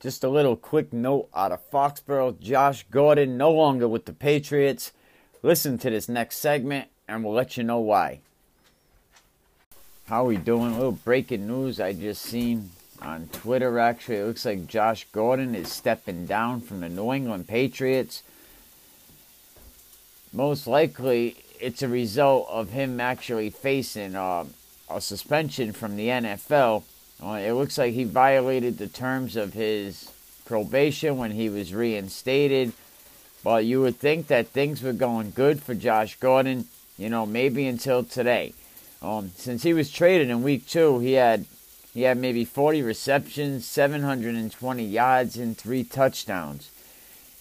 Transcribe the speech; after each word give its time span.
Just 0.00 0.22
a 0.22 0.28
little 0.28 0.56
quick 0.56 0.92
note 0.92 1.28
out 1.34 1.52
of 1.52 1.70
Foxborough 1.70 2.38
Josh 2.38 2.84
Gordon 2.90 3.38
no 3.38 3.50
longer 3.50 3.88
with 3.88 4.04
the 4.04 4.12
Patriots. 4.12 4.92
Listen 5.42 5.78
to 5.78 5.90
this 5.90 6.08
next 6.08 6.36
segment 6.36 6.88
and 7.08 7.24
we'll 7.24 7.32
let 7.32 7.56
you 7.56 7.64
know 7.64 7.80
why. 7.80 8.20
How 10.06 10.24
we 10.24 10.36
doing? 10.36 10.72
A 10.72 10.76
little 10.76 10.92
breaking 10.92 11.46
news 11.46 11.80
I 11.80 11.92
just 11.94 12.22
seen 12.22 12.70
on 13.00 13.28
Twitter 13.32 13.78
actually. 13.78 14.16
It 14.16 14.26
looks 14.26 14.44
like 14.44 14.66
Josh 14.66 15.06
Gordon 15.12 15.54
is 15.54 15.72
stepping 15.72 16.26
down 16.26 16.60
from 16.60 16.80
the 16.80 16.88
New 16.88 17.12
England 17.12 17.48
Patriots. 17.48 18.22
Most 20.32 20.66
likely 20.66 21.36
it's 21.58 21.82
a 21.82 21.88
result 21.88 22.46
of 22.50 22.70
him 22.70 23.00
actually 23.00 23.48
facing 23.48 24.14
uh, 24.14 24.44
a 24.90 25.00
suspension 25.00 25.72
from 25.72 25.96
the 25.96 26.08
NFL 26.08 26.82
it 27.22 27.54
looks 27.54 27.78
like 27.78 27.94
he 27.94 28.04
violated 28.04 28.78
the 28.78 28.88
terms 28.88 29.36
of 29.36 29.52
his 29.54 30.10
probation 30.44 31.16
when 31.16 31.32
he 31.32 31.48
was 31.48 31.74
reinstated. 31.74 32.72
But 33.42 33.64
you 33.64 33.80
would 33.82 33.98
think 33.98 34.26
that 34.26 34.48
things 34.48 34.82
were 34.82 34.92
going 34.92 35.30
good 35.30 35.62
for 35.62 35.74
Josh 35.74 36.16
Gordon, 36.16 36.66
you 36.98 37.08
know, 37.08 37.26
maybe 37.26 37.66
until 37.66 38.02
today. 38.02 38.54
Um, 39.02 39.30
since 39.36 39.62
he 39.62 39.72
was 39.72 39.90
traded 39.90 40.30
in 40.30 40.42
week 40.42 40.66
two, 40.66 40.98
he 40.98 41.12
had 41.12 41.46
he 41.94 42.02
had 42.02 42.18
maybe 42.18 42.44
40 42.44 42.82
receptions, 42.82 43.66
720 43.66 44.84
yards, 44.84 45.36
and 45.36 45.56
three 45.56 45.82
touchdowns. 45.82 46.70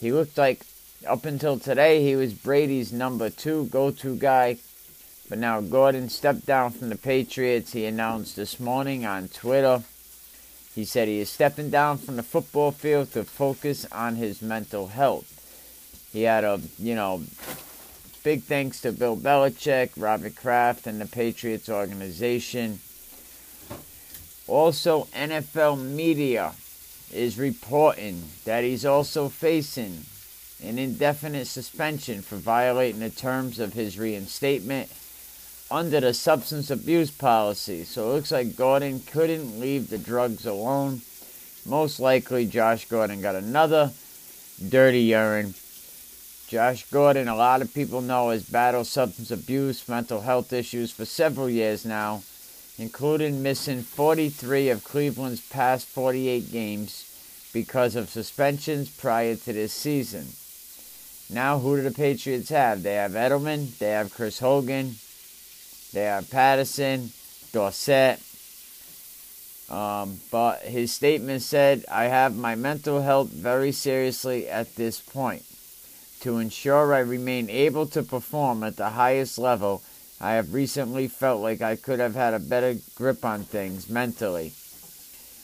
He 0.00 0.12
looked 0.12 0.38
like 0.38 0.60
up 1.06 1.24
until 1.24 1.58
today 1.58 2.02
he 2.02 2.14
was 2.16 2.32
Brady's 2.32 2.92
number 2.92 3.30
two 3.30 3.66
go-to 3.66 4.16
guy 4.16 4.58
but 5.28 5.38
now 5.38 5.60
Gordon 5.60 6.08
stepped 6.08 6.44
down 6.44 6.70
from 6.70 6.90
the 6.90 6.96
Patriots. 6.96 7.72
He 7.72 7.86
announced 7.86 8.36
this 8.36 8.60
morning 8.60 9.06
on 9.06 9.28
Twitter. 9.28 9.82
He 10.74 10.84
said 10.84 11.08
he 11.08 11.20
is 11.20 11.30
stepping 11.30 11.70
down 11.70 11.98
from 11.98 12.16
the 12.16 12.22
football 12.22 12.72
field 12.72 13.12
to 13.12 13.24
focus 13.24 13.86
on 13.90 14.16
his 14.16 14.42
mental 14.42 14.88
health. 14.88 15.30
He 16.12 16.22
had 16.22 16.44
a, 16.44 16.60
you 16.78 16.94
know, 16.94 17.22
big 18.22 18.42
thanks 18.42 18.80
to 18.82 18.92
Bill 18.92 19.16
Belichick, 19.16 19.90
Robert 19.96 20.36
Kraft, 20.36 20.86
and 20.86 21.00
the 21.00 21.06
Patriots 21.06 21.68
organization. 21.68 22.80
Also, 24.46 25.04
NFL 25.14 25.80
media 25.80 26.52
is 27.12 27.38
reporting 27.38 28.24
that 28.44 28.62
he's 28.62 28.84
also 28.84 29.28
facing 29.28 30.00
an 30.62 30.78
indefinite 30.78 31.46
suspension 31.46 32.20
for 32.20 32.36
violating 32.36 33.00
the 33.00 33.10
terms 33.10 33.58
of 33.58 33.72
his 33.72 33.98
reinstatement 33.98 34.90
under 35.70 36.00
the 36.00 36.14
substance 36.14 36.70
abuse 36.70 37.10
policy. 37.10 37.84
So 37.84 38.10
it 38.10 38.14
looks 38.14 38.32
like 38.32 38.56
Gordon 38.56 39.00
couldn't 39.00 39.58
leave 39.58 39.88
the 39.88 39.98
drugs 39.98 40.46
alone. 40.46 41.00
Most 41.66 41.98
likely, 41.98 42.46
Josh 42.46 42.86
Gordon 42.86 43.22
got 43.22 43.34
another 43.34 43.92
dirty 44.68 45.00
urine. 45.00 45.54
Josh 46.46 46.84
Gordon, 46.90 47.26
a 47.26 47.34
lot 47.34 47.62
of 47.62 47.72
people 47.72 48.02
know, 48.02 48.30
has 48.30 48.48
battled 48.48 48.86
substance 48.86 49.30
abuse, 49.30 49.88
mental 49.88 50.20
health 50.20 50.52
issues 50.52 50.92
for 50.92 51.04
several 51.04 51.48
years 51.48 51.86
now, 51.86 52.22
including 52.78 53.42
missing 53.42 53.82
43 53.82 54.68
of 54.68 54.84
Cleveland's 54.84 55.40
past 55.48 55.86
48 55.86 56.52
games 56.52 57.50
because 57.52 57.96
of 57.96 58.10
suspensions 58.10 58.90
prior 58.90 59.36
to 59.36 59.52
this 59.52 59.72
season. 59.72 60.26
Now, 61.34 61.58
who 61.58 61.76
do 61.76 61.82
the 61.82 61.90
Patriots 61.90 62.50
have? 62.50 62.82
They 62.82 62.94
have 62.94 63.12
Edelman, 63.12 63.78
they 63.78 63.90
have 63.90 64.12
Chris 64.12 64.38
Hogan, 64.38 64.96
they 65.94 66.08
are 66.08 66.22
Patterson, 66.22 67.10
Dorsett. 67.52 68.20
Um, 69.70 70.20
but 70.30 70.60
his 70.60 70.92
statement 70.92 71.40
said, 71.40 71.84
I 71.90 72.04
have 72.04 72.36
my 72.36 72.54
mental 72.54 73.00
health 73.00 73.30
very 73.30 73.72
seriously 73.72 74.48
at 74.48 74.74
this 74.76 75.00
point. 75.00 75.42
To 76.20 76.38
ensure 76.38 76.92
I 76.92 76.98
remain 76.98 77.48
able 77.48 77.86
to 77.86 78.02
perform 78.02 78.62
at 78.62 78.76
the 78.76 78.90
highest 78.90 79.38
level, 79.38 79.82
I 80.20 80.32
have 80.32 80.52
recently 80.52 81.08
felt 81.08 81.40
like 81.40 81.62
I 81.62 81.76
could 81.76 81.98
have 82.00 82.14
had 82.14 82.34
a 82.34 82.38
better 82.38 82.76
grip 82.94 83.24
on 83.24 83.44
things 83.44 83.88
mentally. 83.88 84.52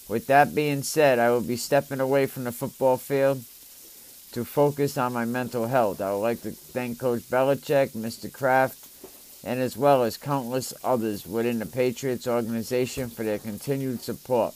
With 0.09 0.27
that 0.27 0.55
being 0.55 0.83
said, 0.83 1.19
I 1.19 1.31
will 1.31 1.41
be 1.41 1.57
stepping 1.57 2.01
away 2.01 2.27
from 2.27 2.45
the 2.45 2.53
football 2.53 2.97
field 2.97 3.45
to 4.33 4.45
focus 4.45 4.97
on 4.99 5.13
my 5.13 5.25
mental 5.25 5.67
health. 5.67 6.01
I 6.01 6.13
would 6.13 6.19
like 6.19 6.43
to 6.43 6.51
thank 6.51 6.99
Coach 6.99 7.23
Belichick, 7.23 7.93
Mr. 7.93 8.33
Kraft, 8.33 9.00
and 9.45 9.61
as 9.61 9.77
well 9.77 10.03
as 10.03 10.17
countless 10.17 10.75
others 10.85 11.27
within 11.27 11.59
the 11.59 11.67
Patriots 11.67 12.27
organization 12.27 13.09
for 13.09 13.23
their 13.23 13.39
continued 13.39 14.03
support. 14.03 14.55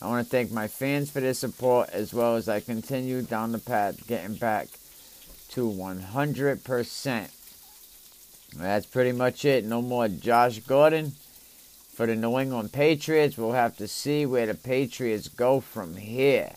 I 0.00 0.08
want 0.08 0.26
to 0.26 0.30
thank 0.30 0.52
my 0.52 0.68
fans 0.68 1.10
for 1.10 1.20
their 1.20 1.34
support 1.34 1.88
as 1.90 2.12
well 2.12 2.36
as 2.36 2.48
I 2.48 2.60
continue 2.60 3.22
down 3.22 3.52
the 3.52 3.58
path 3.58 4.06
getting 4.06 4.34
back 4.34 4.68
to 5.50 5.70
100%. 5.70 7.30
That's 8.56 8.86
pretty 8.86 9.12
much 9.12 9.44
it. 9.44 9.64
No 9.64 9.82
more 9.82 10.08
Josh 10.08 10.60
Gordon 10.60 11.12
for 11.94 12.06
the 12.06 12.14
New 12.14 12.38
England 12.38 12.72
Patriots. 12.72 13.38
We'll 13.38 13.52
have 13.52 13.76
to 13.78 13.88
see 13.88 14.26
where 14.26 14.46
the 14.46 14.54
Patriots 14.54 15.28
go 15.28 15.60
from 15.60 15.96
here. 15.96 16.52